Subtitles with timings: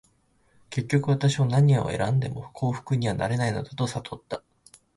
[0.71, 4.41] 結局、私は何を選んでも幸福にはなれないのだと悟った。